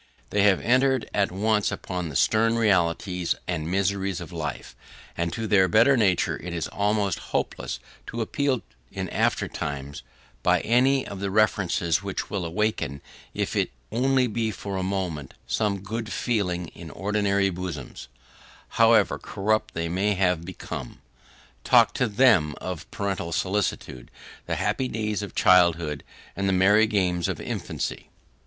They 0.31 0.41
have 0.41 0.59
entered 0.61 1.07
at 1.13 1.31
once 1.31 1.71
upon 1.71 2.09
the 2.09 2.15
stern 2.15 2.57
realities 2.57 3.35
and 3.47 3.69
miseries 3.69 4.19
of 4.19 4.31
life, 4.31 4.75
and 5.15 5.31
to 5.33 5.45
their 5.45 5.67
better 5.67 5.95
nature 5.95 6.35
it 6.41 6.55
is 6.55 6.67
almost 6.69 7.19
hopeless 7.37 7.79
to 8.07 8.19
appeal 8.21 8.63
in 8.91 9.09
after 9.09 9.47
times, 9.47 10.01
by 10.41 10.61
any 10.61 11.05
of 11.05 11.19
the 11.19 11.29
references 11.29 12.01
which 12.01 12.31
will 12.31 12.45
awaken, 12.45 12.99
if 13.35 13.55
it 13.55 13.69
be 13.91 13.95
only 13.95 14.49
for 14.49 14.75
a 14.75 14.81
moment, 14.81 15.35
some 15.45 15.81
good 15.81 16.11
feeling 16.11 16.69
in 16.69 16.89
ordinary 16.89 17.51
bosoms, 17.51 18.07
however 18.69 19.19
corrupt 19.19 19.75
they 19.75 19.87
may 19.87 20.15
have 20.15 20.43
become. 20.43 20.99
Talk 21.63 21.93
to 21.93 22.07
THEM 22.07 22.55
of 22.59 22.89
parental 22.89 23.31
solicitude, 23.31 24.09
the 24.47 24.55
happy 24.55 24.87
days 24.87 25.21
of 25.21 25.35
childhood, 25.35 26.03
and 26.35 26.49
the 26.49 26.53
merry 26.57 26.87
games 26.87 27.27
of 27.27 27.39
infancy! 27.39 28.09